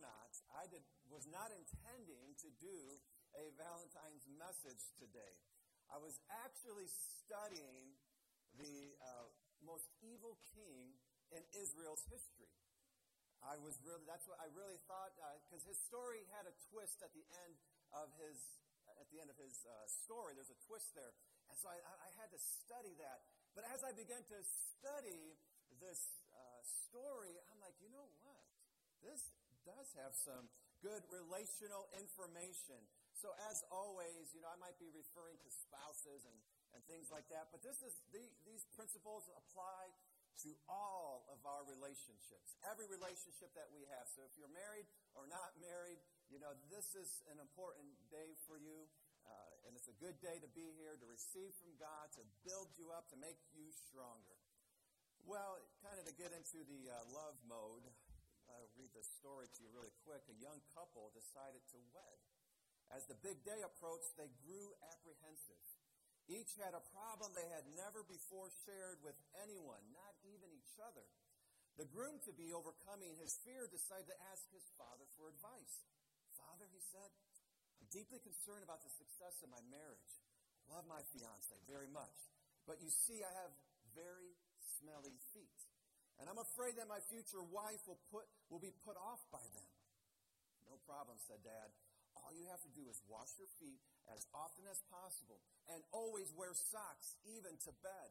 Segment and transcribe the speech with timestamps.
[0.00, 2.78] not, I did, was not intending to do
[3.36, 5.38] a Valentine's message today.
[5.90, 7.94] I was actually studying
[8.58, 9.28] the uh,
[9.62, 10.98] most evil king
[11.30, 12.50] in Israel's history.
[13.40, 15.16] I was really, that's what I really thought,
[15.48, 17.56] because uh, his story had a twist at the end
[17.96, 18.36] of his,
[19.00, 20.36] at the end of his uh, story.
[20.36, 21.16] There's a twist there.
[21.48, 23.26] And so I, I, had to study that.
[23.56, 25.34] But as I began to study
[25.82, 25.98] this
[26.30, 28.44] uh, story, I'm like, you know what?
[29.02, 29.24] This
[29.64, 30.48] does have some
[30.80, 32.80] good relational information.
[33.12, 36.38] So as always, you know, I might be referring to spouses and,
[36.72, 39.92] and things like that, but this is the, these principles apply
[40.48, 44.08] to all of our relationships, every relationship that we have.
[44.08, 46.00] So if you're married or not married,
[46.32, 48.88] you know, this is an important day for you.
[49.20, 52.72] Uh, and it's a good day to be here to receive from God, to build
[52.80, 54.40] you up, to make you stronger.
[55.28, 57.84] Well, kind of to get into the uh, love mode,
[58.52, 60.26] I'll read this story to you really quick.
[60.26, 62.18] A young couple decided to wed.
[62.90, 65.62] As the big day approached, they grew apprehensive.
[66.26, 71.06] Each had a problem they had never before shared with anyone, not even each other.
[71.78, 75.86] The groom to be, overcoming his fear, decided to ask his father for advice.
[76.34, 77.10] Father, he said,
[77.78, 80.12] I'm deeply concerned about the success of my marriage.
[80.66, 82.14] I love my fiance very much.
[82.66, 83.54] But you see, I have
[83.94, 84.34] very
[84.78, 85.59] smelly feet.
[86.20, 89.68] And I'm afraid that my future wife will, put, will be put off by them.
[90.68, 91.72] No problem, said Dad.
[92.12, 93.80] All you have to do is wash your feet
[94.12, 95.40] as often as possible
[95.72, 98.10] and always wear socks, even to bed.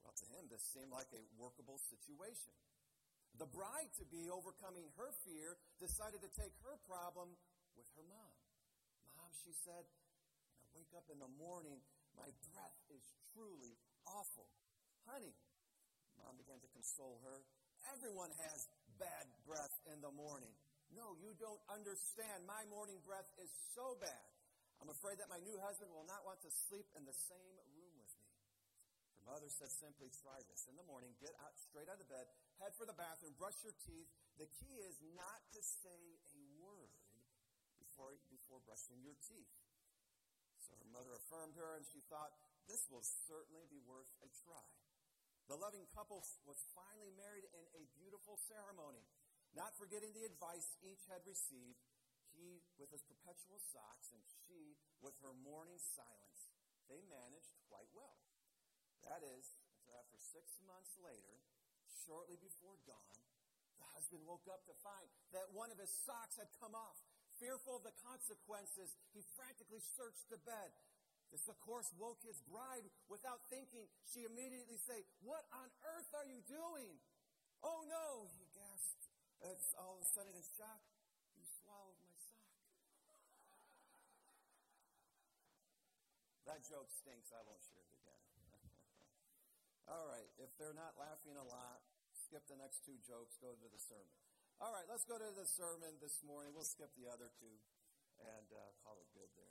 [0.00, 2.54] Well, to him, this seemed like a workable situation.
[3.36, 7.36] The bride to be, overcoming her fear, decided to take her problem
[7.76, 8.34] with her mom.
[9.20, 11.78] Mom, she said, I wake up in the morning,
[12.16, 13.76] my breath is truly
[14.08, 14.48] awful.
[15.06, 15.36] Honey,
[16.22, 17.42] mom began to console her,
[17.94, 18.66] everyone has
[18.98, 20.52] bad breath in the morning.
[20.90, 22.48] No, you don't understand.
[22.48, 24.24] My morning breath is so bad.
[24.80, 27.92] I'm afraid that my new husband will not want to sleep in the same room
[27.98, 28.30] with me.
[29.18, 30.64] Her mother said simply, try this.
[30.70, 32.30] In the morning, get out straight out of bed,
[32.62, 34.08] head for the bathroom, brush your teeth.
[34.38, 36.94] The key is not to say a word
[37.82, 39.50] before, before brushing your teeth.
[40.62, 42.32] So her mother affirmed her, and she thought,
[42.70, 44.68] this will certainly be worth a try.
[45.48, 49.00] The loving couple was finally married in a beautiful ceremony.
[49.56, 51.80] Not forgetting the advice each had received,
[52.36, 56.52] he with his perpetual socks and she with her morning silence,
[56.92, 58.20] they managed quite well.
[59.08, 59.56] That is,
[59.96, 61.40] after six months later,
[62.04, 63.16] shortly before dawn,
[63.80, 67.00] the husband woke up to find that one of his socks had come off.
[67.40, 70.74] Fearful of the consequences, he frantically searched the bed.
[71.28, 73.84] This, of course, woke his bride without thinking.
[74.08, 76.96] She immediately said, What on earth are you doing?
[77.60, 79.12] Oh no, he gasped.
[79.44, 80.82] It's all of a sudden in shock.
[81.36, 82.48] You swallowed my sock.
[86.48, 87.28] that joke stinks.
[87.30, 88.22] I won't share it again.
[89.92, 90.26] All right.
[90.40, 91.84] If they're not laughing a lot,
[92.16, 94.16] skip the next two jokes, go to the sermon.
[94.58, 96.50] All right, let's go to the sermon this morning.
[96.50, 97.56] We'll skip the other two
[98.18, 99.47] and uh, call it good there.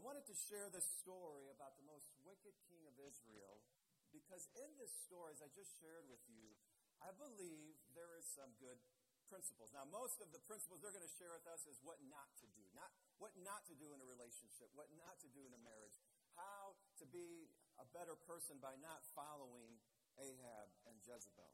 [0.00, 3.60] I wanted to share this story about the most wicked king of Israel
[4.08, 6.56] because in this story, as I just shared with you,
[7.04, 8.80] I believe there is some good
[9.28, 9.76] principles.
[9.76, 12.48] Now, most of the principles they're going to share with us is what not to
[12.56, 12.88] do, not
[13.20, 16.00] what not to do in a relationship, what not to do in a marriage,
[16.32, 19.76] how to be a better person by not following
[20.16, 21.52] Ahab and Jezebel.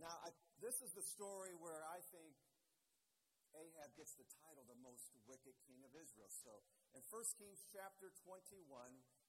[0.00, 0.32] Now, I,
[0.64, 2.32] this is the story where I think
[3.56, 6.30] Ahab gets the title, the most wicked king of Israel.
[6.32, 6.64] So,
[6.96, 8.64] in 1 Kings chapter 21,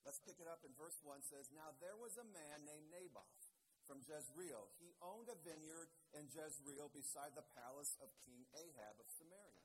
[0.04, 3.52] let's pick it up in verse 1 says, Now there was a man named Naboth
[3.84, 4.72] from Jezreel.
[4.80, 9.64] He owned a vineyard in Jezreel beside the palace of King Ahab of Samaria.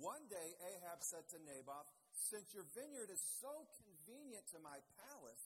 [0.00, 5.44] One day, Ahab said to Naboth, Since your vineyard is so convenient to my palace,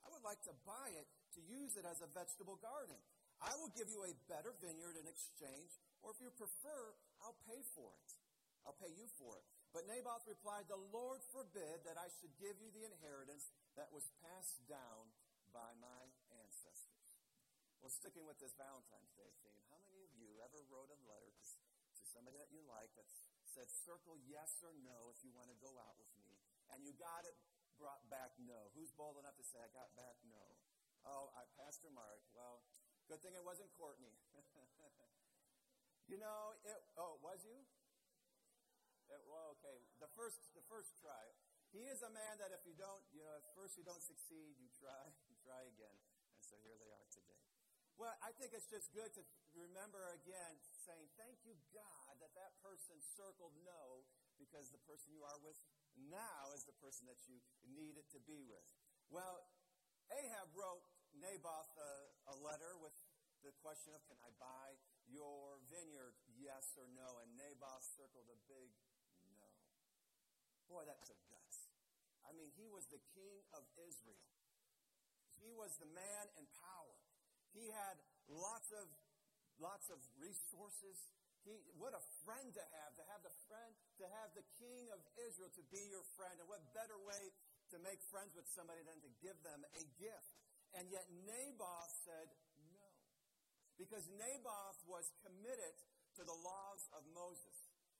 [0.00, 2.96] I would like to buy it to use it as a vegetable garden.
[3.44, 6.92] I will give you a better vineyard in exchange, or if you prefer,
[7.24, 8.10] I'll pay for it.
[8.68, 9.44] I'll pay you for it.
[9.72, 14.12] But Naboth replied, The Lord forbid that I should give you the inheritance that was
[14.20, 15.10] passed down
[15.50, 16.02] by my
[16.44, 17.10] ancestors.
[17.80, 21.30] well, sticking with this Valentine's Day theme, how many of you ever wrote a letter
[21.30, 21.44] to,
[22.00, 23.06] to somebody that you like that
[23.44, 26.38] said, circle yes or no if you want to go out with me,
[26.74, 27.36] and you got it
[27.78, 28.72] brought back no?
[28.74, 30.42] Who's bold enough to say, I got back no?
[31.06, 32.24] Oh, I, Pastor Mark.
[32.34, 32.64] Well,
[33.06, 34.16] good thing it wasn't Courtney.
[36.08, 37.56] you know, it, oh, was you?
[39.08, 39.78] It, well, okay.
[40.00, 41.32] The first, the first try.
[41.74, 44.54] He is a man that if you don't, you know, at first you don't succeed,
[44.62, 45.98] you try, you try again.
[46.38, 47.42] And so here they are today.
[47.94, 49.22] Well, I think it's just good to
[49.54, 54.02] remember again saying, Thank you, God, that that person circled no
[54.34, 55.58] because the person you are with
[56.10, 58.66] now is the person that you needed to be with.
[59.14, 59.46] Well,
[60.10, 60.82] Ahab wrote
[61.14, 61.92] Naboth a,
[62.30, 62.94] a letter with
[63.46, 64.74] the question of, Can I buy
[65.14, 66.18] your vineyard?
[66.34, 67.22] Yes or no?
[67.22, 68.74] And Naboth circled a big
[69.38, 69.48] no.
[70.66, 71.70] Boy, that took guts.
[72.26, 74.26] I mean, he was the king of Israel.
[75.38, 76.98] He was the man in power.
[77.54, 77.96] He had
[78.26, 78.90] lots of
[79.62, 80.98] lots of resources.
[81.46, 83.70] He, what a friend to have, to have the friend,
[84.00, 86.34] to have the king of Israel to be your friend.
[86.40, 87.30] And what better way
[87.70, 90.32] to make friends with somebody than to give them a gift?
[90.74, 92.28] And yet Naboth said.
[93.76, 95.74] Because Naboth was committed
[96.18, 97.56] to the laws of Moses.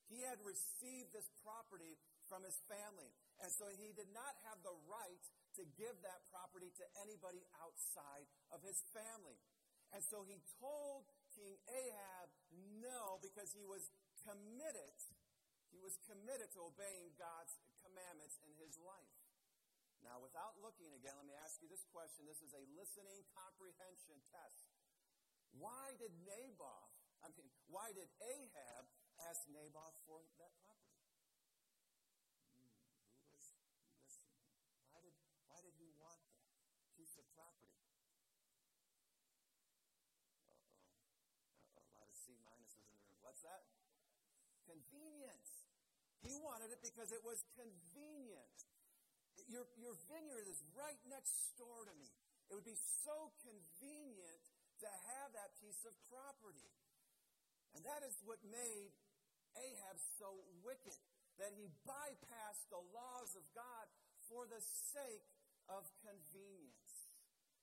[0.06, 1.98] He had received this property
[2.30, 3.10] from his family.
[3.42, 5.24] And so he did not have the right
[5.58, 9.38] to give that property to anybody outside of his family.
[9.94, 12.28] And so he told King Ahab
[12.82, 13.90] no because he was
[14.22, 14.98] committed.
[15.70, 19.14] He was committed to obeying God's commandments in his life.
[20.02, 22.28] Now, without looking again, let me ask you this question.
[22.28, 24.73] This is a listening comprehension test.
[25.58, 28.84] Why did Naboth, I mean, why did Ahab
[29.30, 31.06] ask Naboth for that property?
[32.58, 32.74] Hmm,
[34.90, 36.44] why did you want that
[36.94, 37.74] piece of property.
[38.54, 38.94] Uh-oh.
[40.50, 40.72] Uh-oh.
[41.78, 43.18] A lot of C minuses in the room.
[43.22, 43.66] What's that?
[44.66, 45.70] Convenience.
[46.22, 48.56] He wanted it because it was convenient.
[49.50, 52.08] Your, your vineyard is right next door to me.
[52.48, 54.53] It would be so convenient
[54.84, 56.68] to have that piece of property.
[57.74, 58.92] And that is what made
[59.56, 60.94] Ahab so wicked
[61.40, 63.90] that he bypassed the laws of God
[64.30, 65.26] for the sake
[65.66, 67.10] of convenience.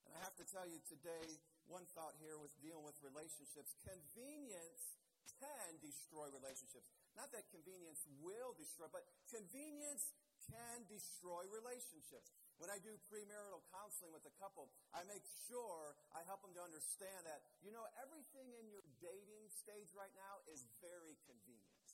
[0.04, 1.40] And I have to tell you today,
[1.70, 4.98] one thought here was dealing with relationships convenience
[5.38, 6.90] can destroy relationships.
[7.14, 10.10] Not that convenience will destroy, but convenience
[10.50, 12.34] can destroy relationships.
[12.62, 16.62] When I do premarital counseling with a couple, I make sure I help them to
[16.62, 21.86] understand that, you know, everything in your dating stage right now is very convenient.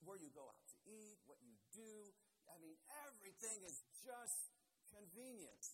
[0.00, 2.16] Where you go out to eat, what you do,
[2.48, 2.80] I mean,
[3.12, 4.48] everything is just
[4.88, 5.68] convenient.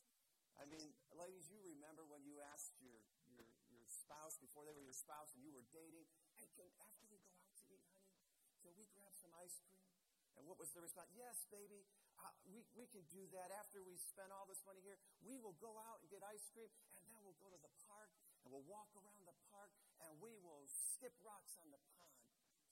[0.58, 2.99] I mean, ladies, you remember when you asked your,
[3.31, 6.02] your, your spouse before they were your spouse and you were dating,
[6.43, 8.11] hey, can, after we go out to eat, honey,
[8.58, 9.87] can we grab some ice cream?
[10.34, 11.14] And what was the response?
[11.14, 11.87] Yes, baby,
[12.20, 13.52] uh, we, we can do that.
[13.52, 16.68] After we spend all this money here, we will go out and get ice cream,
[16.96, 18.10] and then we'll go to the park,
[18.42, 19.72] and we'll walk around the park,
[20.04, 22.20] and we will skip rocks on the pond.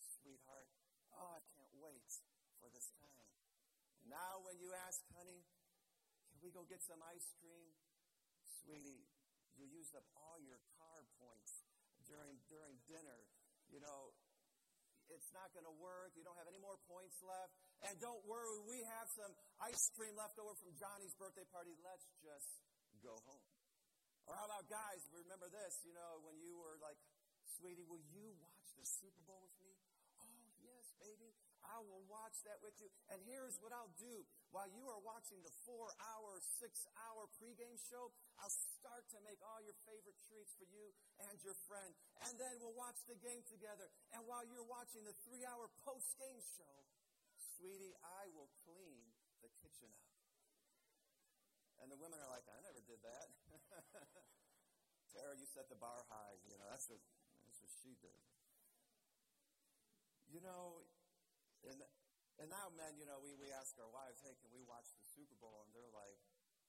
[0.00, 0.69] Sweetheart,
[1.12, 2.08] oh, I can't wait
[2.56, 3.29] for this time.
[4.08, 5.44] Now, when you ask, honey,
[6.32, 7.73] can we go get some ice cream?
[8.44, 9.08] Sweetie,
[9.56, 11.64] you used up all your card points
[12.05, 13.29] during, during dinner.
[13.73, 14.12] You know,
[15.15, 16.13] it's not going to work.
[16.19, 17.55] You don't have any more points left.
[17.87, 19.31] And don't worry, we have some
[19.63, 21.73] ice cream left over from Johnny's birthday party.
[21.81, 22.61] Let's just
[23.01, 23.47] go home.
[24.27, 25.05] Or how about guys?
[25.13, 26.97] Remember this, you know, when you were like,
[27.61, 29.73] sweetie, will you watch the Super Bowl with me?
[30.25, 31.31] Oh, yes, baby.
[31.69, 32.89] I will watch that with you.
[33.09, 34.25] And here's what I'll do.
[34.53, 39.41] While you are watching the four hour, six hour pregame show, I'll start to make
[39.43, 40.93] all your favorite treats for you
[41.25, 41.91] and your friend.
[42.29, 43.91] And then we'll watch the game together.
[44.15, 46.77] And while you're watching the three hour post game show,
[47.59, 49.11] sweetie, I will clean
[49.43, 50.15] the kitchen up.
[51.83, 53.29] And the women are like, I never did that.
[55.13, 56.39] Tara, you set the bar high.
[56.49, 57.03] You know, that's what,
[57.44, 58.19] that's what she did.
[60.33, 60.83] You know,
[61.71, 61.79] and,
[62.41, 65.06] and now, men, you know, we, we ask our wives, hey, can we watch the
[65.06, 65.65] Super Bowl?
[65.65, 66.19] And they're like,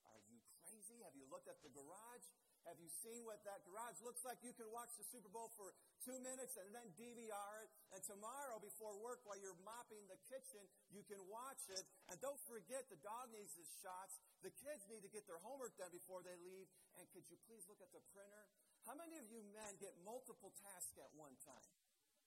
[0.05, 1.01] are you crazy?
[1.03, 2.27] Have you looked at the garage?
[2.65, 4.41] Have you seen what that garage looks like?
[4.41, 5.69] You can watch the Super Bowl for
[6.01, 7.69] two minutes and then DVR it.
[7.93, 11.85] And tomorrow, before work, while you're mopping the kitchen, you can watch it.
[12.09, 14.17] And don't forget, the dog needs his shots.
[14.41, 16.65] The kids need to get their homework done before they leave.
[16.97, 18.49] And could you please look at the printer?
[18.89, 21.69] How many of you men get multiple tasks at one time?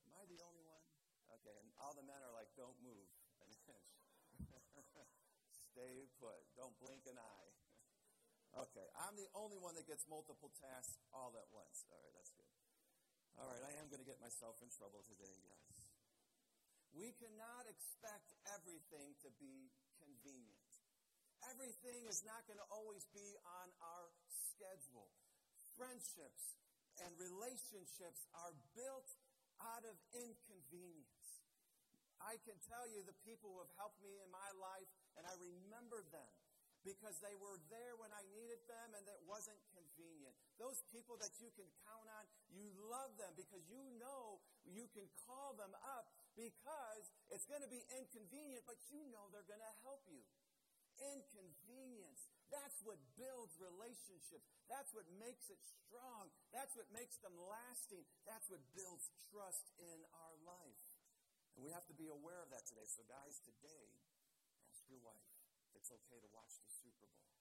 [0.06, 0.67] Am I the only?
[1.36, 3.08] Okay, and all the men are like, don't move
[3.44, 3.88] an inch.
[5.72, 6.40] Stay put.
[6.58, 7.50] Don't blink an eye.
[8.66, 11.86] okay, I'm the only one that gets multiple tasks all at once.
[11.92, 12.50] All right, that's good.
[13.38, 15.78] All right, I am going to get myself in trouble today, guys.
[16.90, 19.70] We cannot expect everything to be
[20.02, 20.66] convenient.
[21.46, 25.06] Everything is not going to always be on our schedule.
[25.78, 26.58] Friendships
[26.98, 29.06] and relationships are built
[29.62, 31.17] out of inconvenience.
[32.22, 35.34] I can tell you the people who have helped me in my life, and I
[35.38, 36.32] remember them
[36.86, 40.34] because they were there when I needed them and it wasn't convenient.
[40.62, 45.06] Those people that you can count on, you love them because you know you can
[45.26, 46.06] call them up
[46.38, 50.22] because it's going to be inconvenient, but you know they're going to help you.
[50.98, 52.30] Inconvenience.
[52.48, 54.46] That's what builds relationships.
[54.70, 56.32] That's what makes it strong.
[56.54, 58.02] That's what makes them lasting.
[58.24, 60.87] That's what builds trust in our life.
[61.58, 62.86] And we have to be aware of that today.
[62.86, 63.90] So, guys, today,
[64.70, 65.26] ask your wife
[65.66, 67.34] if it's okay to watch the Super Bowl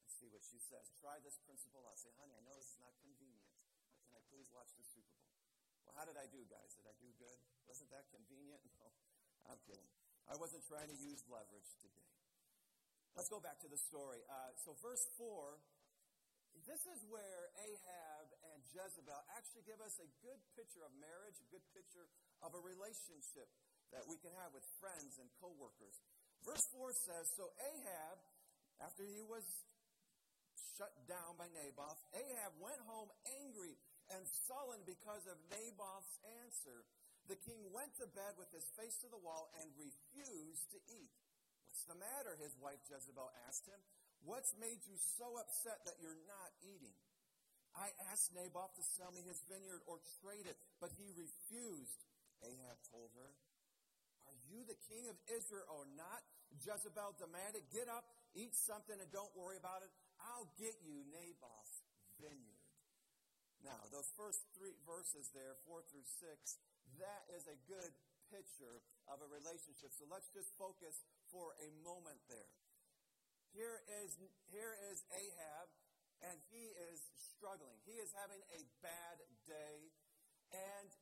[0.00, 0.88] and see what she says.
[0.96, 2.00] Try this principle out.
[2.00, 3.44] Say, honey, I know this is not convenient,
[3.92, 5.36] but can I please watch the Super Bowl?
[5.84, 6.80] Well, how did I do, guys?
[6.80, 7.36] Did I do good?
[7.68, 8.64] Wasn't that convenient?
[8.80, 9.86] No, I'm kidding.
[10.26, 12.08] I wasn't trying to use leverage today.
[13.14, 14.24] Let's go back to the story.
[14.32, 15.60] Uh, so, verse 4,
[16.64, 21.48] this is where Ahab and Jezebel actually give us a good picture of marriage, a
[21.52, 22.08] good picture
[22.40, 23.50] of a relationship
[23.92, 26.00] that we can have with friends and coworkers.
[26.42, 28.16] Verse 4 says So Ahab,
[28.82, 29.44] after he was
[30.76, 33.08] shut down by Naboth, Ahab went home
[33.42, 33.74] angry
[34.12, 36.86] and sullen because of Naboth's answer.
[37.26, 41.10] The king went to bed with his face to the wall and refused to eat.
[41.66, 42.38] What's the matter?
[42.38, 43.80] His wife Jezebel asked him.
[44.24, 46.96] What's made you so upset that you're not eating?
[47.76, 52.00] I asked Naboth to sell me his vineyard or trade it, but he refused.
[52.40, 53.30] Ahab told her,
[54.28, 56.24] Are you the king of Israel or not?
[56.64, 59.92] Jezebel demanded, Get up, eat something, and don't worry about it.
[60.32, 61.84] I'll get you Naboth's
[62.16, 62.64] vineyard.
[63.60, 66.56] Now, those first three verses there, four through six,
[66.96, 67.92] that is a good
[68.32, 68.80] picture
[69.10, 69.92] of a relationship.
[69.92, 72.50] So let's just focus for a moment there.
[73.56, 74.20] Here is,
[74.52, 75.72] here is Ahab,
[76.20, 77.80] and he is struggling.
[77.88, 79.16] He is having a bad
[79.48, 79.96] day,
[80.52, 80.92] and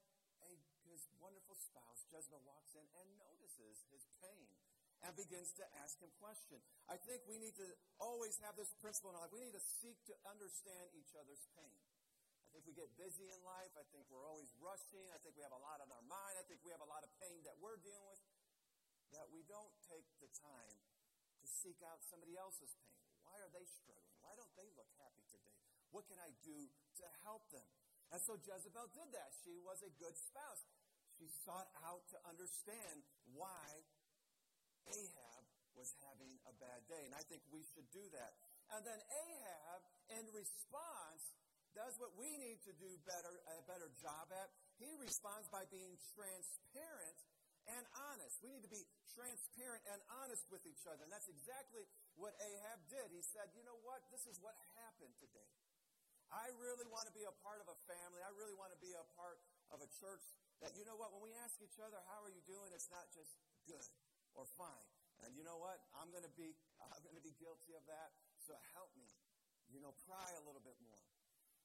[0.47, 0.55] a,
[0.87, 4.55] his wonderful spouse, Jezebel, walks in and notices his pain
[5.03, 6.63] and begins to ask him questions.
[6.87, 7.67] I think we need to
[7.99, 9.35] always have this principle in life.
[9.35, 11.75] We need to seek to understand each other's pain.
[11.75, 13.75] I think we get busy in life.
[13.75, 15.11] I think we're always rushing.
[15.11, 16.39] I think we have a lot on our mind.
[16.39, 18.23] I think we have a lot of pain that we're dealing with
[19.11, 20.79] that we don't take the time
[21.45, 23.05] to seek out somebody else's pain.
[23.29, 24.17] Why are they struggling?
[24.25, 25.61] Why don't they look happy today?
[25.93, 27.69] What can I do to help them?
[28.09, 29.31] And so Jezebel did that.
[29.45, 30.65] She was a good spouse.
[31.21, 33.05] She sought out to understand
[33.37, 33.85] why
[34.89, 35.45] Ahab
[35.77, 37.05] was having a bad day.
[37.05, 38.33] And I think we should do that.
[38.73, 39.81] And then Ahab,
[40.17, 41.23] in response,
[41.77, 44.49] does what we need to do better, a better job at.
[44.79, 47.19] He responds by being transparent
[47.71, 48.40] and honest.
[48.44, 51.00] We need to be transparent and honest with each other.
[51.06, 51.87] And that's exactly
[52.18, 53.09] what Ahab did.
[53.14, 54.04] He said, You know what?
[54.12, 55.50] This is what happened today.
[56.33, 58.21] I really want to be a part of a family.
[58.25, 59.38] I really want to be a part
[59.71, 60.25] of a church
[60.59, 62.68] that, you know what, when we ask each other, How are you doing?
[62.75, 63.87] It's not just good
[64.35, 64.88] or fine.
[65.23, 65.78] And you know what?
[65.94, 66.52] I'm going to be
[66.92, 68.12] I'm going to be guilty of that.
[68.42, 69.09] So help me.
[69.73, 71.00] You know, pry a little bit more.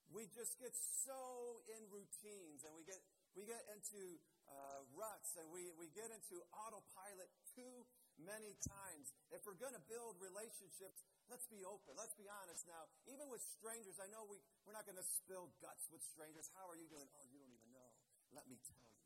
[0.09, 2.97] We just get so in routines and we get
[3.37, 4.17] we get into
[4.49, 7.85] uh, ruts and we, we get into autopilot too
[8.19, 9.13] many times.
[9.31, 11.95] If we're going to build relationships, let's be open.
[11.95, 12.89] Let's be honest now.
[13.07, 16.51] Even with strangers, I know we, we're not going to spill guts with strangers.
[16.57, 17.07] How are you doing?
[17.15, 17.89] Oh, you don't even know.
[18.35, 18.97] Let me tell you.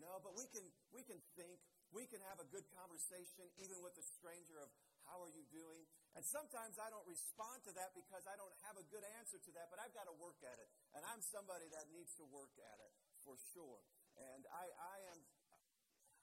[0.00, 1.60] No, but we can, we can think.
[1.90, 4.70] We can have a good conversation even with a stranger of
[5.10, 5.82] how are you doing?
[6.14, 9.50] And sometimes I don't respond to that because I don't have a good answer to
[9.58, 10.70] that, but I've got to work at it.
[10.94, 12.92] And I'm somebody that needs to work at it
[13.26, 13.82] for sure.
[14.18, 15.18] And I, I am,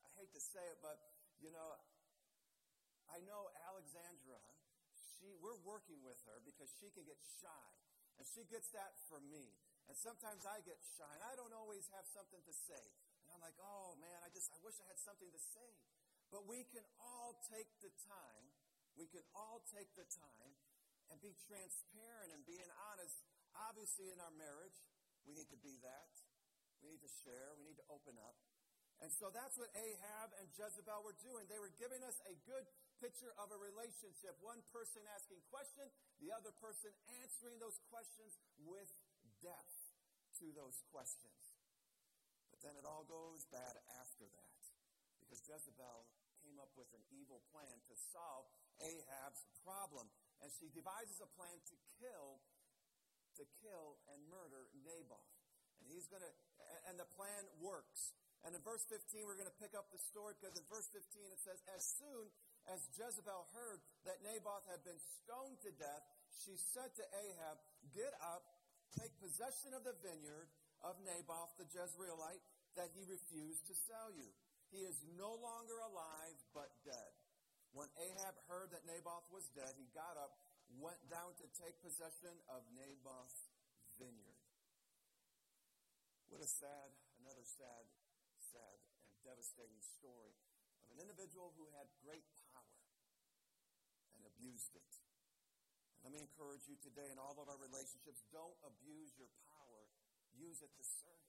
[0.04, 0.98] I hate to say it, but,
[1.40, 1.78] you know,
[3.08, 4.42] I know Alexandra,
[5.18, 7.68] she, we're working with her because she can get shy.
[8.18, 9.54] And she gets that from me.
[9.88, 12.84] And sometimes I get shy, and I don't always have something to say.
[13.24, 15.70] And I'm like, oh man, I just, I wish I had something to say.
[16.28, 18.46] But we can all take the time,
[19.00, 20.52] we can all take the time
[21.08, 23.16] and be transparent and being honest.
[23.56, 24.76] Obviously, in our marriage,
[25.24, 26.12] we need to be that.
[26.82, 27.54] We need to share.
[27.58, 28.36] We need to open up.
[28.98, 31.46] And so that's what Ahab and Jezebel were doing.
[31.46, 32.66] They were giving us a good
[32.98, 34.34] picture of a relationship.
[34.42, 36.90] One person asking questions, the other person
[37.22, 38.90] answering those questions with
[39.46, 39.78] depth
[40.42, 41.42] to those questions.
[42.50, 44.62] But then it all goes bad after that.
[45.22, 46.10] Because Jezebel
[46.42, 48.50] came up with an evil plan to solve
[48.82, 50.10] Ahab's problem.
[50.42, 52.42] And she devises a plan to kill,
[53.38, 55.38] to kill and murder Naboth.
[55.82, 56.34] And he's going to,
[56.90, 58.16] and the plan works.
[58.46, 61.04] And in verse 15, we're going to pick up the story because in verse 15
[61.04, 62.30] it says, As soon
[62.72, 67.58] as Jezebel heard that Naboth had been stoned to death, she said to Ahab,
[67.92, 68.46] Get up,
[68.96, 70.48] take possession of the vineyard
[70.86, 72.46] of Naboth the Jezreelite
[72.78, 74.30] that he refused to sell you.
[74.70, 77.12] He is no longer alive, but dead.
[77.74, 80.38] When Ahab heard that Naboth was dead, he got up,
[80.78, 83.50] went down to take possession of Naboth's
[83.98, 84.37] vineyard.
[86.28, 86.92] What a sad,
[87.24, 87.88] another sad
[88.48, 90.36] sad and devastating story
[90.88, 92.24] of an individual who had great
[92.56, 92.84] power
[94.16, 94.92] and abused it.
[96.00, 99.92] And let me encourage you today in all of our relationships don't abuse your power,
[100.32, 101.28] use it to serve.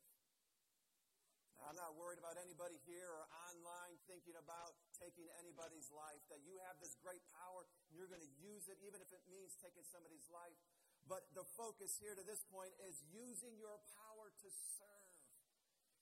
[1.59, 6.38] Now, I'm not worried about anybody here or online thinking about taking anybody's life, that
[6.47, 9.59] you have this great power and you're going to use it, even if it means
[9.59, 10.55] taking somebody's life.
[11.09, 15.09] But the focus here to this point is using your power to serve.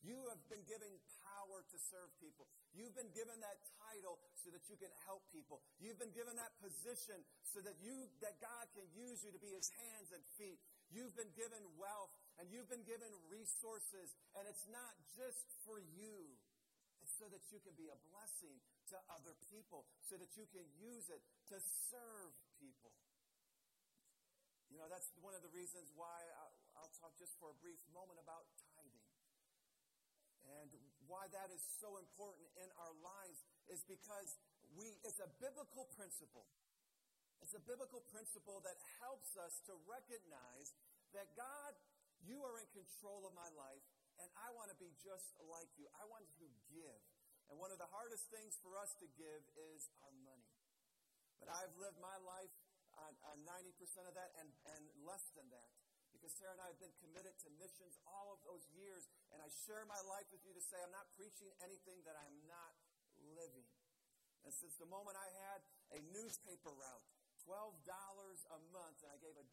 [0.02, 0.90] You have been given
[1.22, 2.46] power to serve people.
[2.74, 5.62] You've been given that title so that you can help people.
[5.78, 9.50] You've been given that position so that you that God can use you to be
[9.50, 10.58] his hands and feet.
[10.90, 16.34] You've been given wealth and you've been given resources and it's not just for you.
[17.02, 18.58] It's so that you can be a blessing
[18.90, 21.58] to other people, so that you can use it to
[21.90, 22.94] serve people.
[24.96, 26.24] That's one of the reasons why
[26.72, 29.04] I'll talk just for a brief moment about tithing.
[30.48, 30.72] and
[31.04, 34.40] why that is so important in our lives is because
[34.72, 36.48] we, it's a biblical principle.
[37.44, 40.72] It's a biblical principle that helps us to recognize
[41.12, 41.76] that God,
[42.24, 43.84] you are in control of my life,
[44.16, 45.92] and I want to be just like you.
[45.92, 47.00] I want to give.
[47.52, 50.56] And one of the hardest things for us to give is our money.
[51.36, 52.48] But I've lived my life
[53.00, 55.70] on, on 90% of that and, and less than that
[56.16, 59.52] because Sarah and I have been committed to missions all of those years, and I
[59.68, 62.72] share my life with you to say I'm not preaching anything that I'm not
[63.36, 63.68] living.
[64.42, 65.60] And since the moment I had
[65.92, 67.04] a newspaper route,
[67.44, 69.44] $12 a month, and I gave $1.20,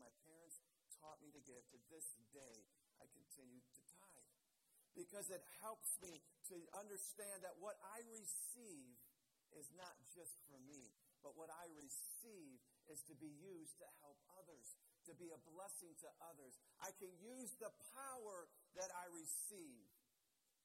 [0.00, 0.58] my parents
[0.98, 1.62] taught me to give.
[1.70, 2.66] To this day,
[2.98, 4.30] I continue to tithe.
[4.98, 8.98] Because it helps me to understand that what I receive
[9.54, 10.90] is not just for me,
[11.24, 12.60] but what I receive
[12.92, 16.56] is to be used to help others to be a blessing to others.
[16.80, 19.88] I can use the power that I receive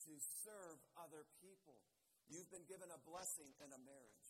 [0.08, 0.14] to
[0.44, 1.76] serve other people.
[2.32, 4.30] You've been given a blessing in a marriage.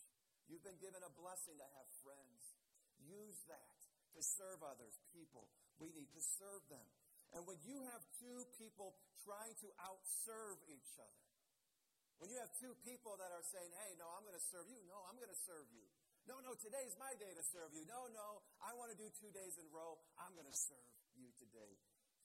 [0.50, 2.42] You've been given a blessing to have friends.
[2.98, 3.78] Use that
[4.18, 5.46] to serve others, people.
[5.78, 6.86] We need to serve them.
[7.30, 11.26] And when you have two people trying to outserve each other,
[12.18, 14.82] when you have two people that are saying, hey, no, I'm going to serve you,
[14.90, 15.86] no, I'm going to serve you.
[16.30, 17.82] No, no, today's my day to serve you.
[17.90, 19.98] No, no, I want to do two days in a row.
[20.14, 20.86] I'm going to serve
[21.18, 21.74] you today.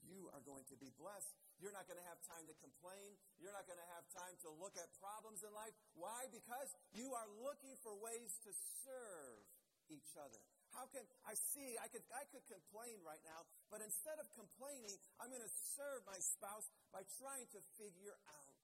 [0.06, 1.34] You are going to be blessed.
[1.58, 3.18] You're not going to have time to complain.
[3.41, 5.74] You're not going to have time to look at problems in life.
[5.98, 6.30] Why?
[6.30, 8.54] Because you are looking for ways to
[8.86, 9.41] serve
[9.89, 10.38] each other.
[10.78, 11.74] How can I see?
[11.82, 13.41] I could, I could complain right now,
[13.74, 18.62] but instead of complaining, I'm going to serve my spouse by trying to figure out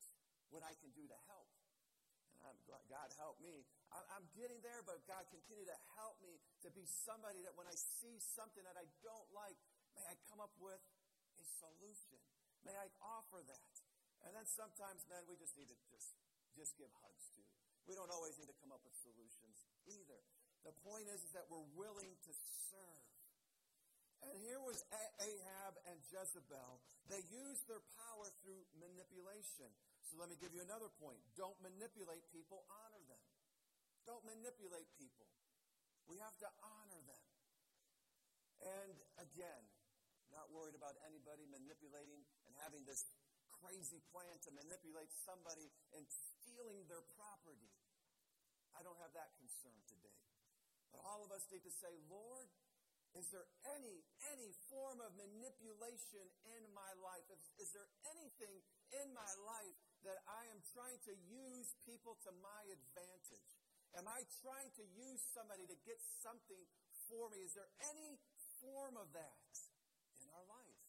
[0.54, 1.50] what I can do to help.
[2.38, 2.62] And I'm,
[2.94, 7.44] God help me I'm getting there, but God, continue to help me to be somebody
[7.44, 9.60] that when I see something that I don't like,
[9.92, 10.80] may I come up with
[11.40, 12.20] a solution.
[12.64, 13.74] May I offer that.
[14.24, 16.16] And then sometimes, man, we just need to just,
[16.56, 17.44] just give hugs too.
[17.90, 20.22] We don't always need to come up with solutions either.
[20.64, 22.32] The point is, is that we're willing to
[22.70, 23.10] serve.
[24.22, 26.80] And here was Ahab and Jezebel.
[27.10, 29.74] They used their power through manipulation.
[30.06, 31.18] So let me give you another point.
[31.34, 33.31] Don't manipulate people, honor them.
[34.12, 35.24] Don't manipulate people.
[36.04, 37.24] We have to honor them.
[38.60, 38.92] And
[39.24, 39.64] again,
[40.36, 43.08] not worried about anybody manipulating and having this
[43.64, 47.72] crazy plan to manipulate somebody and stealing their property.
[48.76, 50.20] I don't have that concern today.
[50.92, 52.52] But all of us need to say, Lord,
[53.16, 53.48] is there
[53.80, 54.04] any
[54.36, 57.24] any form of manipulation in my life?
[57.32, 58.60] Is, is there anything
[58.92, 63.61] in my life that I am trying to use people to my advantage?
[64.00, 66.64] Am I trying to use somebody to get something
[67.12, 67.44] for me?
[67.44, 68.16] Is there any
[68.64, 69.52] form of that
[70.20, 70.80] in our life?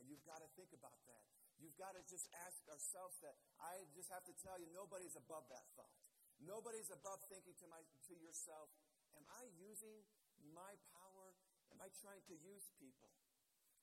[0.00, 1.24] And you've got to think about that.
[1.60, 3.36] You've got to just ask ourselves that.
[3.60, 5.94] I just have to tell you, nobody's above that thought.
[6.42, 8.72] Nobody's above thinking to, my, to yourself,
[9.14, 10.02] am I using
[10.50, 11.38] my power?
[11.70, 13.14] Am I trying to use people?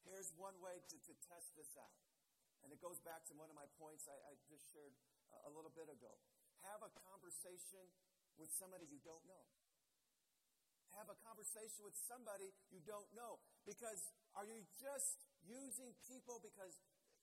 [0.04, 1.96] Here's one way to, to test this out.
[2.66, 4.92] And it goes back to one of my points I, I just shared
[5.32, 6.12] a, a little bit ago.
[6.68, 7.88] Have a conversation
[8.40, 9.44] with somebody you don't know.
[10.96, 13.38] Have a conversation with somebody you don't know.
[13.68, 14.00] Because
[14.34, 16.74] are you just using people because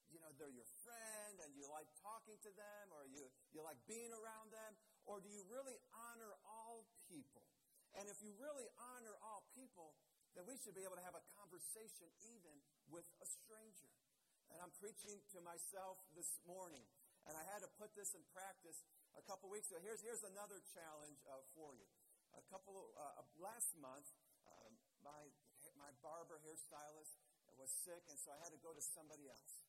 [0.07, 3.81] you know they're your friend and you like talking to them or you, you like
[3.91, 4.77] being around them?
[5.09, 7.43] Or do you really honor all people?
[7.97, 9.97] And if you really honor all people,
[10.37, 12.55] then we should be able to have a conversation even
[12.93, 13.89] with a stranger.
[14.53, 16.85] And I'm preaching to myself this morning.
[17.27, 18.85] And I had to put this in practice
[19.17, 19.81] a couple weeks ago.
[19.81, 21.89] Here's, here's another challenge uh, for you.
[22.37, 24.07] A couple uh, last month,
[24.45, 24.69] uh,
[25.01, 25.33] my
[25.81, 27.17] my barber hairstylist
[27.57, 29.65] was sick, and so I had to go to somebody else.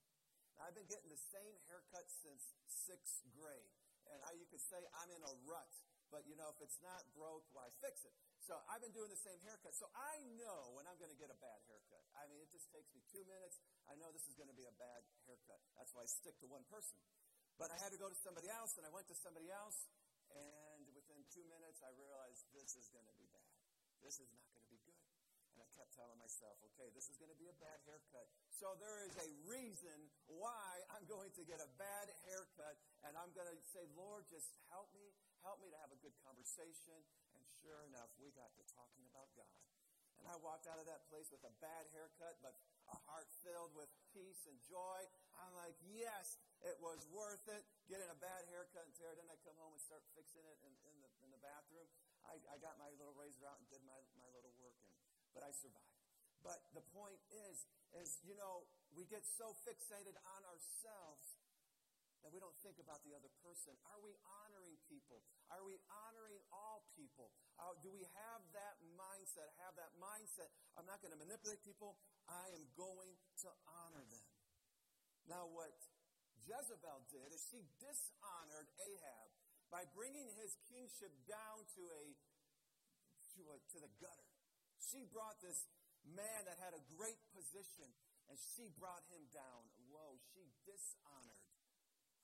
[0.56, 3.72] Now, I've been getting the same haircut since sixth grade.
[4.08, 5.68] And I, you could say I'm in a rut,
[6.08, 8.16] but you know, if it's not broke, why fix it?
[8.40, 9.76] So I've been doing the same haircut.
[9.76, 12.00] So I know when I'm going to get a bad haircut.
[12.16, 13.60] I mean, it just takes me two minutes.
[13.92, 15.60] I know this is going to be a bad haircut.
[15.76, 16.96] That's why I stick to one person.
[17.58, 19.90] But I had to go to somebody else, and I went to somebody else,
[20.30, 23.58] and within two minutes, I realized this is going to be bad.
[24.06, 25.02] This is not going to be good.
[25.58, 28.30] And I kept telling myself, okay, this is going to be a bad haircut.
[28.54, 29.98] So there is a reason
[30.30, 34.54] why I'm going to get a bad haircut, and I'm going to say, Lord, just
[34.70, 35.10] help me,
[35.42, 37.02] help me to have a good conversation,
[37.34, 39.67] And sure enough, we got to talking about God.
[40.22, 42.58] And I walked out of that place with a bad haircut, but
[42.90, 45.02] a heart filled with peace and joy.
[45.38, 49.14] I'm like, yes, it was worth it getting a bad haircut and tear.
[49.14, 51.86] Then I come home and start fixing it in, in, the, in the bathroom.
[52.26, 54.94] I, I got my little razor out and did my, my little work in.
[55.38, 55.98] But I survived.
[56.42, 61.38] But the point is, is, you know, we get so fixated on ourselves
[62.28, 63.72] that we don't think about the other person.
[63.88, 64.12] Are we
[64.44, 65.24] honoring people?
[65.48, 67.32] Are we honoring all people?
[67.56, 69.48] Uh, do we have that mindset?
[69.64, 70.52] Have that mindset.
[70.76, 71.96] I'm not going to manipulate people.
[72.28, 73.16] I am going
[73.48, 74.28] to honor them.
[75.32, 75.72] Now, what
[76.44, 79.28] Jezebel did is she dishonored Ahab
[79.72, 82.04] by bringing his kingship down to a
[83.40, 84.28] to, a, to the gutter.
[84.84, 85.64] She brought this
[86.04, 87.88] man that had a great position
[88.28, 90.20] and she brought him down low.
[90.36, 91.47] She dishonored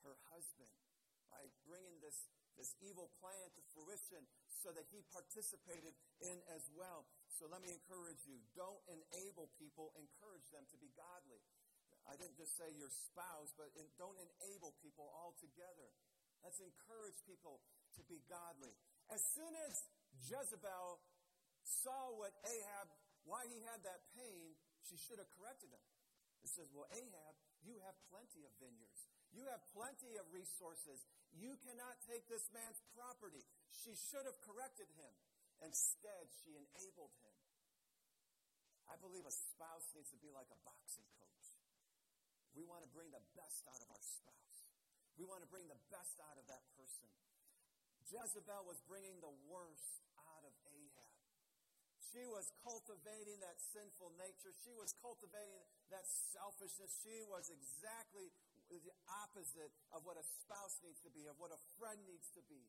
[0.04, 0.72] her husband
[1.32, 4.24] by bringing this, this evil plan to fruition
[4.64, 5.92] so that he participated
[6.24, 7.08] in as well.
[7.28, 11.42] So let me encourage you don't enable people, encourage them to be godly.
[12.08, 15.88] I didn't just say your spouse, but in, don't enable people altogether.
[16.44, 17.64] Let's encourage people
[17.96, 18.76] to be godly.
[19.08, 19.74] As soon as
[20.28, 21.00] Jezebel
[21.64, 22.92] saw what Ahab,
[23.24, 25.84] why he had that pain, she should have corrected him.
[26.44, 29.13] It says, Well, Ahab, you have plenty of vineyards.
[29.34, 31.02] You have plenty of resources.
[31.34, 33.42] You cannot take this man's property.
[33.74, 35.14] She should have corrected him.
[35.66, 37.36] Instead, she enabled him.
[38.86, 41.46] I believe a spouse needs to be like a boxing coach.
[42.54, 44.58] We want to bring the best out of our spouse.
[45.18, 47.10] We want to bring the best out of that person.
[48.06, 51.18] Jezebel was bringing the worst out of Ahab.
[52.14, 54.54] She was cultivating that sinful nature.
[54.62, 56.94] She was cultivating that selfishness.
[57.02, 58.30] She was exactly
[58.82, 62.42] the opposite of what a spouse needs to be, of what a friend needs to
[62.50, 62.64] be.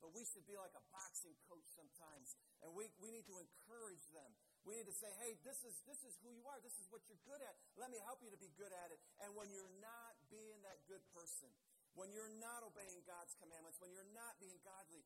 [0.00, 2.32] But we should be like a boxing coach sometimes.
[2.64, 4.32] And we, we need to encourage them.
[4.64, 6.56] We need to say, hey, this is, this is who you are.
[6.64, 7.52] This is what you're good at.
[7.76, 9.00] Let me help you to be good at it.
[9.20, 11.52] And when you're not being that good person,
[11.92, 15.04] when you're not obeying God's commandments, when you're not being godly,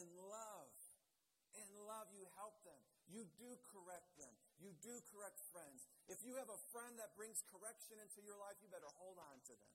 [0.00, 0.72] in love,
[1.52, 2.80] in love, you help them.
[3.08, 4.32] You do correct them.
[4.60, 5.84] You do correct friends.
[6.06, 9.42] If you have a friend that brings correction into your life, you better hold on
[9.50, 9.74] to them.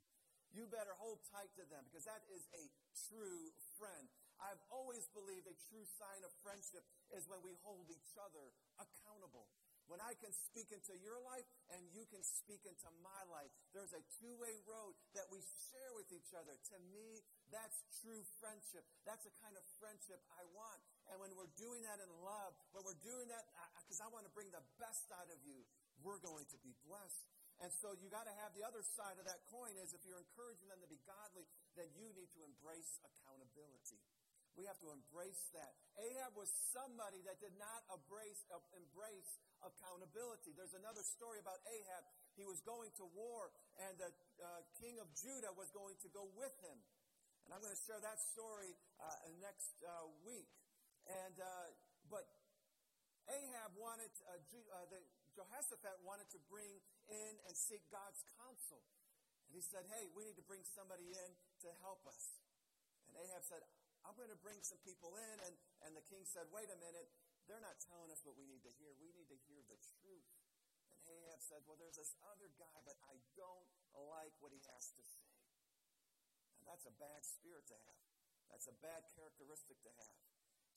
[0.51, 2.63] You better hold tight to them because that is a
[3.07, 4.07] true friend.
[4.39, 6.83] I've always believed a true sign of friendship
[7.15, 9.47] is when we hold each other accountable.
[9.91, 11.43] When I can speak into your life
[11.75, 15.91] and you can speak into my life, there's a two way road that we share
[15.99, 16.55] with each other.
[16.55, 17.19] To me,
[17.51, 18.87] that's true friendship.
[19.03, 20.79] That's the kind of friendship I want.
[21.11, 23.43] And when we're doing that in love, when we're doing that
[23.83, 25.59] because I want to bring the best out of you,
[26.01, 27.25] we're going to be blessed.
[27.61, 30.21] And so you got to have the other side of that coin is if you're
[30.21, 31.45] encouraging them to be godly,
[31.77, 34.01] then you need to embrace accountability.
[34.57, 35.71] We have to embrace that.
[35.95, 40.51] Ahab was somebody that did not embrace, uh, embrace accountability.
[40.57, 42.03] There's another story about Ahab.
[42.35, 46.27] He was going to war, and the uh, king of Judah was going to go
[46.35, 46.77] with him.
[47.47, 50.51] And I'm going to share that story uh, next uh, week.
[51.07, 51.71] And uh,
[52.11, 52.27] but
[53.31, 54.99] Ahab wanted uh, uh, the
[55.35, 58.83] Jehoshaphat wanted to bring in and seek God's counsel,
[59.47, 61.29] and he said, "Hey, we need to bring somebody in
[61.63, 62.39] to help us."
[63.07, 63.63] And Ahab said,
[64.03, 65.55] "I'm going to bring some people in," and
[65.87, 67.09] and the king said, "Wait a minute."
[67.49, 68.93] They're not telling us what we need to hear.
[69.01, 70.23] We need to hear the truth.
[70.87, 74.93] And Ahab said, Well, there's this other guy, but I don't like what he has
[74.95, 75.27] to say.
[76.59, 78.07] And that's a bad spirit to have.
[78.53, 80.17] That's a bad characteristic to have.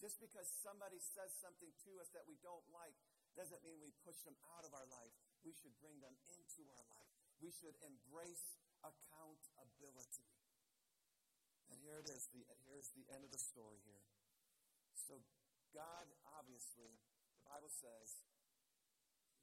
[0.00, 2.96] Just because somebody says something to us that we don't like
[3.34, 5.12] doesn't mean we push them out of our life.
[5.42, 7.10] We should bring them into our life.
[7.42, 10.30] We should embrace accountability.
[11.68, 12.30] And here it is.
[12.30, 14.06] The, here's the end of the story here.
[14.94, 15.20] So
[15.74, 16.06] God,
[16.38, 16.94] obviously,
[17.34, 18.24] the Bible says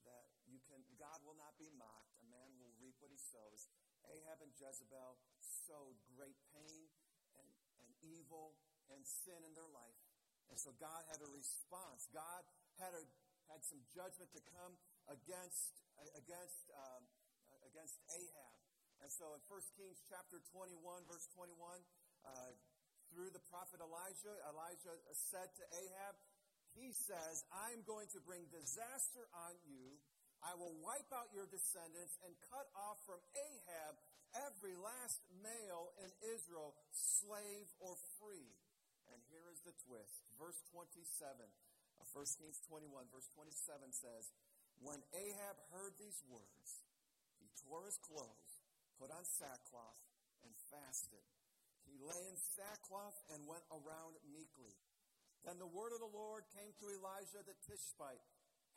[0.07, 2.15] that you can, God will not be mocked.
[2.23, 3.67] A man will reap what he sows.
[4.07, 6.89] Ahab and Jezebel sowed great pain
[7.37, 7.47] and,
[7.83, 8.57] and evil
[8.89, 9.99] and sin in their life.
[10.49, 12.09] And so God had a response.
[12.11, 12.43] God
[12.81, 13.03] had, a,
[13.51, 14.73] had some judgment to come
[15.11, 15.75] against,
[16.15, 17.03] against, um,
[17.67, 18.55] against Ahab.
[19.03, 21.51] And so in 1 Kings chapter 21, verse 21,
[22.23, 22.55] uh,
[23.11, 26.15] through the prophet Elijah, Elijah said to Ahab,
[26.71, 29.99] he says, I'm going to bring disaster on you.
[30.39, 33.99] I will wipe out your descendants and cut off from Ahab
[34.47, 38.55] every last male in Israel, slave or free.
[39.11, 40.23] And here is the twist.
[40.39, 41.03] Verse 27
[41.43, 41.70] of
[42.09, 44.33] 1 Kings 21, verse 27 says,
[44.81, 46.85] When Ahab heard these words,
[47.37, 48.61] he tore his clothes
[49.01, 49.97] put on sackcloth,
[50.45, 51.25] and fasted.
[51.89, 54.77] He lay in sackcloth and went around meekly.
[55.41, 58.21] Then the word of the Lord came to Elijah the Tishbite.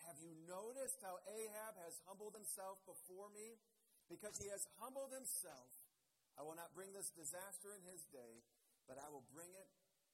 [0.09, 3.61] Have you noticed how Ahab has humbled himself before me?
[4.09, 5.69] Because he has humbled himself,
[6.41, 8.41] I will not bring this disaster in his day,
[8.89, 9.69] but I will bring it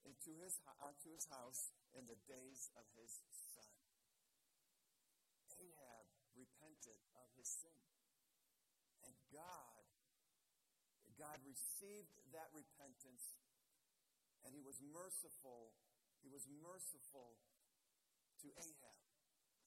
[0.05, 3.21] into his, onto his house in the days of his
[3.55, 3.73] son.
[5.61, 7.77] Ahab repented of his sin.
[9.05, 9.81] And God
[11.21, 13.37] God received that repentance
[14.41, 15.77] and he was merciful.
[16.25, 17.37] He was merciful
[18.41, 19.05] to Ahab.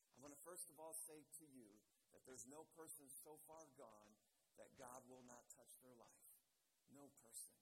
[0.09, 1.77] I want to first of all say to you
[2.09, 4.17] that there's no person so far gone
[4.57, 6.25] that God will not touch their life.
[6.89, 7.53] No person.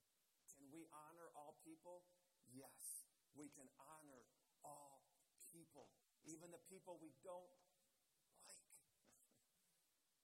[0.55, 2.07] Can we honor all people?
[2.51, 3.07] Yes.
[3.35, 4.23] We can honor
[4.61, 5.03] all
[5.51, 5.87] people,
[6.27, 7.55] even the people we don't
[8.47, 8.67] like.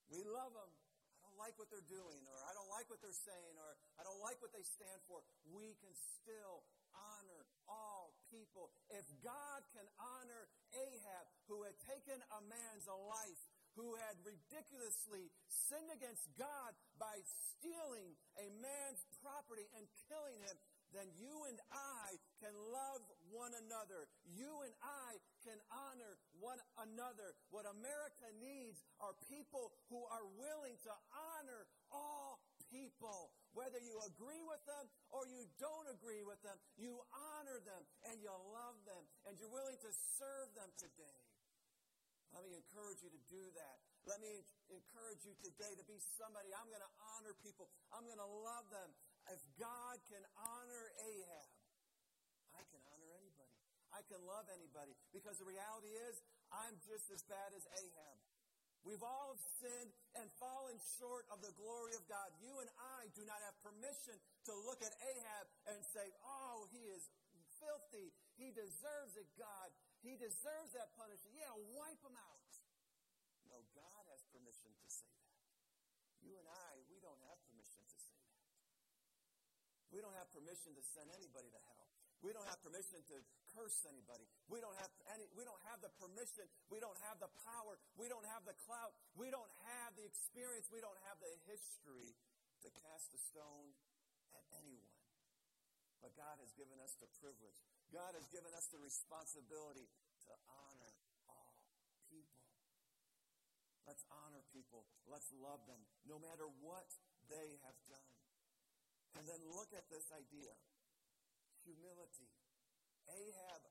[0.14, 0.72] we love them
[1.18, 4.06] I don't like what they're doing, or I don't like what they're saying, or I
[4.06, 6.62] don't like what they stand for, we can still
[6.94, 8.70] honor all people.
[8.90, 13.42] If God can honor Ahab, who had taken a man's life,
[13.78, 20.58] who had ridiculously sinned against God by stealing a man's property and killing him,
[20.96, 24.08] then you and I can love one another.
[24.24, 27.36] You and I can honor one another.
[27.52, 32.40] What America needs are people who are willing to honor all
[32.72, 33.32] people.
[33.56, 36.94] Whether you agree with them or you don't agree with them, you
[37.40, 41.20] honor them and you love them and you're willing to serve them today.
[42.36, 43.78] Let me encourage you to do that.
[44.06, 46.52] Let me encourage you today to be somebody.
[46.56, 47.72] I'm going to honor people.
[47.92, 48.90] I'm going to love them.
[49.32, 51.50] If God can honor Ahab,
[52.56, 53.58] I can honor anybody.
[53.92, 54.96] I can love anybody.
[55.12, 56.20] Because the reality is,
[56.52, 58.18] I'm just as bad as Ahab.
[58.88, 62.32] We've all sinned and fallen short of the glory of God.
[62.40, 64.16] You and I do not have permission
[64.48, 67.04] to look at Ahab and say, oh, he is
[67.60, 68.16] filthy.
[68.40, 69.76] He deserves it, God.
[70.00, 71.36] He deserves that punishment.
[71.36, 72.48] Yeah, wipe him out.
[73.52, 75.36] No, God has permission to say that.
[76.24, 78.17] You and I, we don't have permission to say that.
[79.92, 81.88] We don't have permission to send anybody to hell.
[82.26, 83.18] We don't have permission to
[83.54, 84.26] curse anybody.
[84.50, 86.50] We don't have any, we don't have the permission.
[86.74, 87.78] We don't have the power.
[87.94, 88.98] We don't have the clout.
[89.14, 90.66] We don't have the experience.
[90.74, 92.10] We don't have the history
[92.66, 93.70] to cast a stone
[94.34, 94.98] at anyone.
[96.02, 97.58] But God has given us the privilege.
[97.94, 99.86] God has given us the responsibility
[100.26, 100.94] to honor
[101.30, 101.54] all
[102.10, 102.44] people.
[103.86, 104.90] Let's honor people.
[105.06, 106.90] Let's love them no matter what
[107.30, 108.17] they have done.
[109.16, 110.52] And then look at this idea
[111.64, 112.32] humility.
[113.12, 113.64] Ahab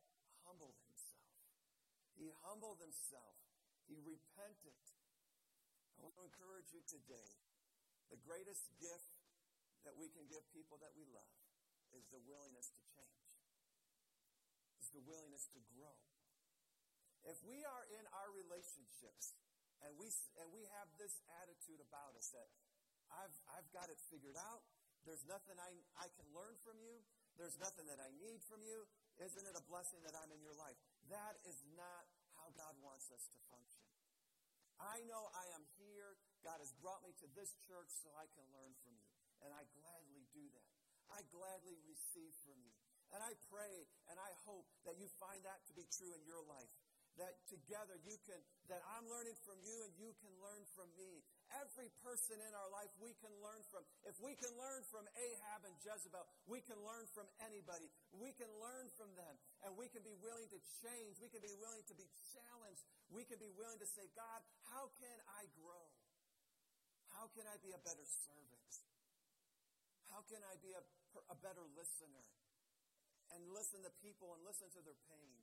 [0.45, 1.33] humbled himself.
[2.17, 3.37] He humbled himself.
[3.89, 4.77] He repented.
[5.97, 7.31] I want to encourage you today.
[8.13, 9.17] The greatest gift
[9.89, 11.37] that we can give people that we love
[11.95, 13.25] is the willingness to change,
[14.83, 15.97] is the willingness to grow.
[17.27, 19.35] If we are in our relationships
[19.83, 22.47] and we, and we have this attitude about us that
[23.11, 24.63] I've, I've got it figured out,
[25.07, 25.71] there's nothing I,
[26.03, 26.99] I can learn from you.
[27.39, 28.85] There's nothing that I need from you.
[29.23, 30.77] Isn't it a blessing that I'm in your life?
[31.09, 33.87] That is not how God wants us to function.
[34.77, 36.19] I know I am here.
[36.45, 39.09] God has brought me to this church so I can learn from you.
[39.41, 40.69] And I gladly do that.
[41.09, 42.75] I gladly receive from you.
[43.15, 46.43] And I pray and I hope that you find that to be true in your
[46.51, 46.73] life
[47.17, 48.37] that together you can,
[48.69, 51.25] that I'm learning from you and you can learn from me.
[51.57, 53.87] Every person in our life we can learn from.
[54.05, 57.89] If we can learn from Ahab and Jezebel, we can learn from anybody.
[58.13, 61.17] We can learn from them and we can be willing to change.
[61.17, 62.85] We can be willing to be challenged.
[63.09, 65.89] We can be willing to say, God, how can I grow?
[67.17, 68.71] How can I be a better servant?
[70.13, 70.83] How can I be a,
[71.33, 72.25] a better listener?
[73.33, 75.37] And listen to people and listen to their pain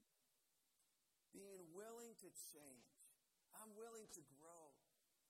[1.34, 2.88] being willing to change.
[3.58, 4.74] I'm willing to grow.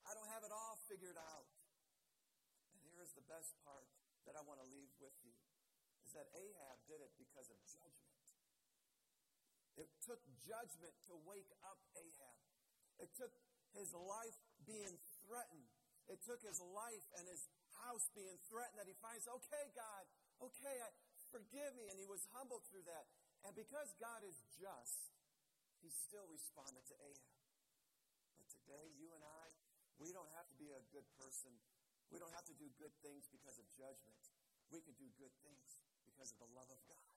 [0.04, 1.48] I don't have it all figured out.
[2.68, 3.88] And here is the best part
[4.28, 5.32] that I want to leave with you
[6.04, 8.24] is that Ahab did it because of judgment.
[9.80, 12.40] It took judgment to wake up Ahab.
[13.00, 13.32] It took
[13.74, 15.66] his life being threatened.
[16.06, 17.48] It took his life and his
[17.82, 20.04] house being threatened that he finds, okay, God,
[20.44, 20.88] okay, I,
[21.32, 21.90] forgive me.
[21.90, 23.10] And he was humbled through that.
[23.42, 25.13] And because God is just,
[25.84, 27.44] he still responded to Ahab.
[28.40, 29.52] But today, you and I,
[30.00, 31.52] we don't have to be a good person.
[32.08, 34.16] We don't have to do good things because of judgment.
[34.72, 37.12] We can do good things because of the love of God.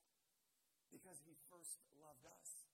[0.92, 2.68] Because he first loved us.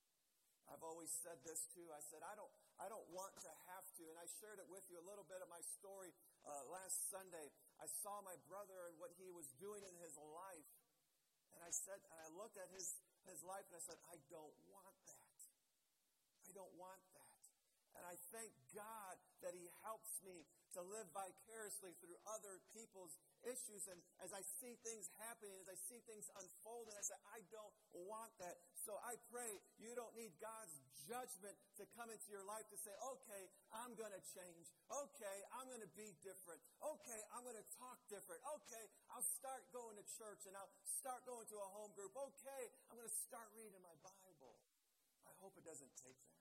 [0.66, 1.86] I've always said this too.
[1.94, 2.50] I said, I don't,
[2.82, 4.04] I don't want to have to.
[4.10, 6.10] And I shared it with you a little bit of my story
[6.42, 7.54] uh, last Sunday.
[7.78, 10.70] I saw my brother and what he was doing in his life.
[11.54, 14.56] And I said, and I looked at his, his life and I said, I don't.
[16.48, 17.40] I don't want that.
[17.94, 23.14] And I thank God that He helps me to live vicariously through other people's
[23.46, 23.86] issues.
[23.86, 27.74] And as I see things happening, as I see things unfolding, I say, I don't
[27.94, 28.58] want that.
[28.82, 30.74] So I pray you don't need God's
[31.06, 34.66] judgment to come into your life to say, okay, I'm going to change.
[34.90, 36.58] Okay, I'm going to be different.
[36.82, 38.42] Okay, I'm going to talk different.
[38.58, 42.10] Okay, I'll start going to church and I'll start going to a home group.
[42.16, 44.23] Okay, I'm going to start reading my Bible.
[45.44, 46.40] I hope it doesn't take that.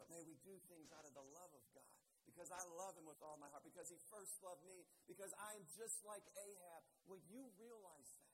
[0.00, 3.04] But may we do things out of the love of God because I love him
[3.04, 6.80] with all my heart, because he first loved me, because I'm just like Ahab.
[7.04, 8.32] When you realize that,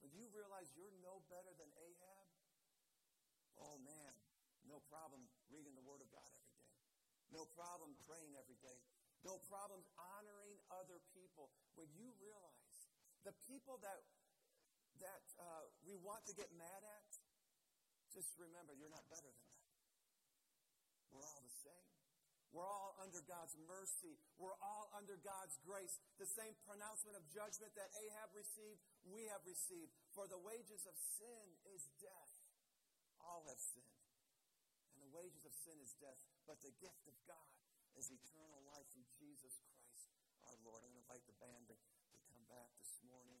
[0.00, 2.26] when you realize you're no better than Ahab,
[3.60, 4.16] oh man,
[4.64, 5.20] no problem
[5.52, 6.72] reading the Word of God every day.
[7.36, 8.80] No problem praying every day.
[9.28, 11.52] No problem honoring other people.
[11.76, 12.88] When you realize
[13.28, 14.00] the people that
[15.00, 17.08] that uh, we want to get mad at,
[18.16, 19.68] just remember you're not better than them.
[21.12, 21.86] We're all the same.
[22.48, 24.16] We're all under God's mercy.
[24.40, 26.00] We're all under God's grace.
[26.16, 29.92] The same pronouncement of judgment that Ahab received, we have received.
[30.16, 31.44] For the wages of sin
[31.76, 32.32] is death.
[33.20, 34.00] All have sinned.
[34.96, 36.16] And the wages of sin is death.
[36.48, 37.52] But the gift of God
[38.00, 40.08] is eternal life through Jesus Christ
[40.48, 40.80] our Lord.
[40.80, 43.36] I'm going to invite the band to, to come back this morning.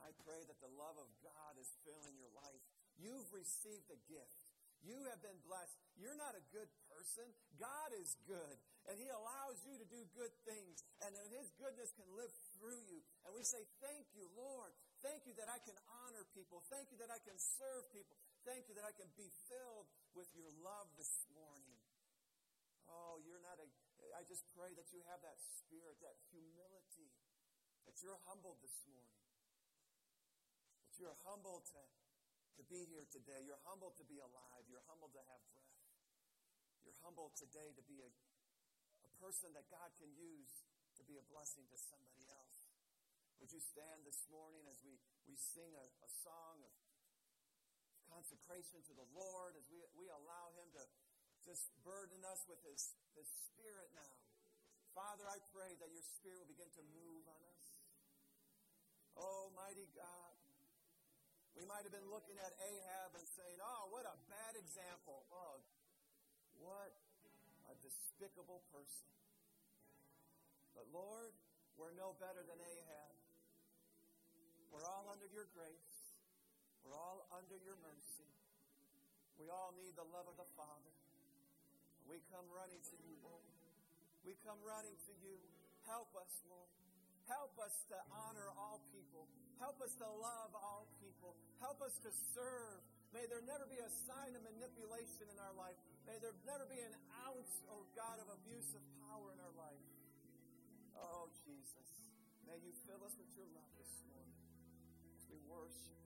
[0.00, 2.64] I pray that the love of God is filling your life.
[2.98, 4.44] You've received a gift.
[4.84, 5.80] You have been blessed.
[5.96, 7.24] You're not a good person.
[7.56, 8.56] God is good.
[8.84, 10.84] And He allows you to do good things.
[11.00, 13.00] And His goodness can live through you.
[13.24, 14.76] And we say, Thank you, Lord.
[15.00, 16.60] Thank you that I can honor people.
[16.68, 18.16] Thank you that I can serve people.
[18.44, 21.80] Thank you that I can be filled with your love this morning.
[22.88, 23.68] Oh, you're not a.
[24.12, 27.08] I just pray that you have that spirit, that humility,
[27.88, 29.16] that you're humbled this morning.
[30.92, 31.80] That you're humbled to
[32.56, 33.42] to be here today.
[33.42, 34.64] You're humbled to be alive.
[34.70, 35.82] You're humbled to have breath.
[36.86, 40.62] You're humbled today to be a, a person that God can use
[41.00, 42.60] to be a blessing to somebody else.
[43.42, 44.94] Would you stand this morning as we,
[45.26, 46.72] we sing a, a song of
[48.06, 50.84] consecration to the Lord, as we, we allow Him to
[51.42, 54.14] just burden us with His, His Spirit now?
[54.94, 57.64] Father, I pray that your Spirit will begin to move on us.
[59.18, 60.33] Almighty God,
[61.54, 65.22] we might have been looking at Ahab and saying, oh, what a bad example.
[65.30, 65.62] Oh,
[66.58, 66.90] what
[67.70, 69.08] a despicable person.
[70.74, 71.30] But Lord,
[71.78, 73.14] we're no better than Ahab.
[74.74, 75.94] We're all under your grace.
[76.82, 78.26] We're all under your mercy.
[79.38, 80.94] We all need the love of the Father.
[82.10, 83.48] We come running to you, Lord.
[84.26, 85.38] We come running to you.
[85.86, 86.83] Help us, Lord.
[87.26, 89.24] Help us to honor all people.
[89.56, 91.32] Help us to love all people.
[91.60, 92.78] Help us to serve.
[93.16, 95.78] May there never be a sign of manipulation in our life.
[96.04, 96.92] May there never be an
[97.24, 99.86] ounce, oh God, of abuse of power in our life.
[101.00, 101.88] Oh, Jesus.
[102.44, 104.36] May you fill us with your love this morning
[105.16, 106.03] as we worship.